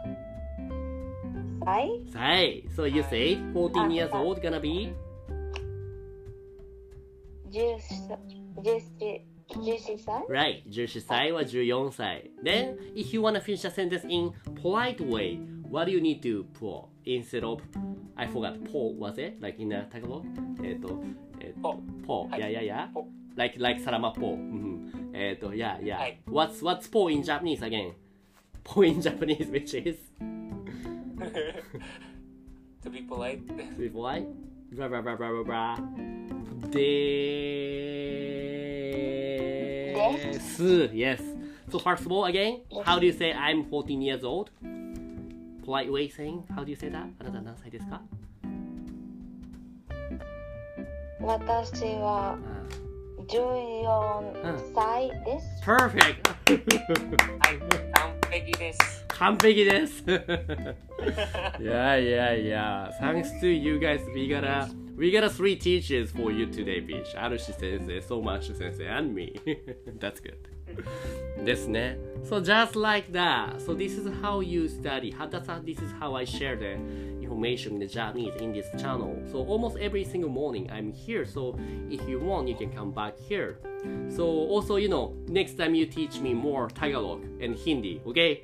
[1.64, 2.64] 歳歳。
[2.76, 4.94] So you say 14 years old gonna be?
[7.50, 8.08] 十四
[8.64, 9.22] 十四
[9.64, 10.64] 十四歳 Right.
[10.68, 12.32] 14歳は14歳。
[12.44, 15.40] Then, if you wanna finish a sentence in polite way,
[15.70, 17.62] what do you need to put instead of,
[18.16, 19.40] I forgot, po was it?
[19.42, 20.24] Like in a Tagalog?
[20.64, 21.04] えっと、
[21.40, 21.80] えっと、
[22.38, 23.21] い Yeah, yeah, yeah.
[23.31, 23.31] Po.
[23.37, 24.33] Like, like サラマポ。
[24.33, 25.99] うんえっと、yeah, yeah.
[25.99, 27.93] はい What's, what's po in Japanese again?
[28.65, 29.97] Po in Japanese, which is?
[32.83, 33.47] to be polite.
[33.49, 34.27] To be polite?
[34.73, 35.77] Blah, blah, blah, blah, blah, blah.
[36.71, 40.63] でーす。
[40.93, 41.23] Yes.
[41.71, 44.51] So first of all, again, how do you say I'm 14 years old?
[45.65, 47.09] Polite way saying, how do you say that?
[47.19, 48.03] あなた何歳ですか
[51.21, 52.39] 私はあ
[53.29, 55.63] 14歳です。
[55.65, 55.97] Perfect!
[55.97, 56.55] は
[57.53, 57.59] い、
[57.93, 59.05] 完璧です。
[59.09, 60.05] 完璧です。
[61.59, 62.91] yeah, yeah, yeah.
[63.01, 64.69] Thanks to you guys, we got a
[65.02, 67.20] we got three teachers for you today, Bish.
[67.20, 69.34] あるし先生、そうまし先生、and me.
[69.98, 70.38] That's good.
[71.44, 71.98] ですね。
[72.24, 73.60] So just like that.
[73.60, 75.12] So this is how you study.
[75.12, 76.78] That's how, this is how I share the
[77.20, 79.18] information in the Japanese in this channel.
[79.32, 81.26] So almost every single morning I'm here.
[81.26, 81.58] So
[81.90, 83.58] if you want, you can come back here.
[84.16, 88.44] So also, you know, next time you teach me more Tagalog and Hindi, okay?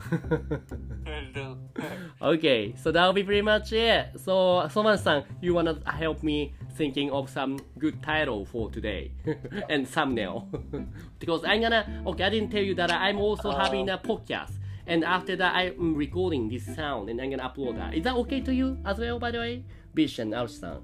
[2.21, 4.11] Okay, so that'll be pretty much it.
[4.17, 9.11] So, Soman-san, you wanna help me thinking of some good title for today
[9.69, 10.47] and thumbnail
[11.19, 11.85] because I'm gonna.
[12.07, 14.53] Okay, I didn't tell you that I'm also having a podcast,
[14.87, 17.93] and after that I'm recording this sound and I'm gonna upload that.
[17.93, 19.19] Is that okay to you as well?
[19.19, 20.81] By the way, Bish and Arush-san.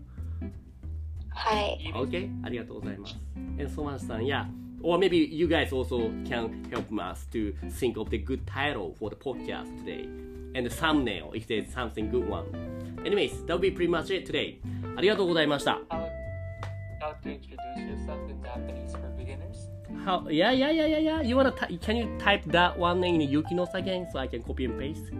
[1.33, 1.91] はい。
[1.95, 3.15] Okay, ありがとうございます。
[3.35, 4.45] And Soman-san, yeah.
[4.86, 9.10] Or maybe you guys also can help us to think of the good title for
[9.10, 10.04] the podcast today
[10.54, 12.46] and the thumbnail if there's something good one.
[13.04, 14.60] Anyways, that'll be pretty much it today.
[14.96, 15.80] ありがとうございました。
[15.90, 16.06] How,
[17.00, 19.68] how to introduce yourself in Japanese for beginners?
[20.04, 21.20] How, yeah, yeah, yeah, yeah, yeah.
[21.20, 24.78] You wanna can you type that one in Yukinos again so I can copy and
[24.78, 25.10] paste?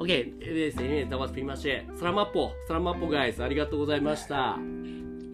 [0.00, 1.84] Okay, anyways, anyways, that was pretty much it.
[1.98, 4.77] スラマッポ、スラマッポ guys, ありがとうございました。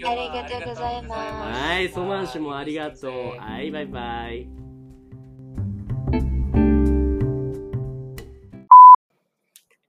[0.03, 3.13] ありがとうございますはい、ソマン氏もありがとう。
[3.39, 4.49] はい、バイバイ。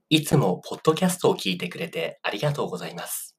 [0.10, 3.36] いつもポッドキャストを聞いてくれてありがとうございます。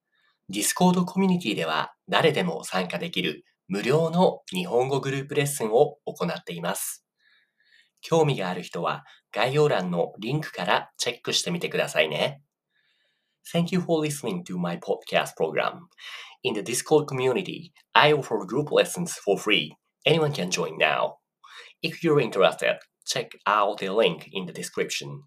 [0.50, 7.06] Discord コミュニティでは誰でも参加できる無料の日本語グループレッスンを行っています。
[8.00, 12.42] 興味がある人は概要欄のリンクからチェックしてみてくださいね。
[13.52, 15.86] Thank you for listening to my podcast program.
[16.46, 19.74] In the Discord community, I offer group lessons for free.
[20.06, 21.16] Anyone can join now.
[21.82, 25.24] If you're interested, check out the link in the description.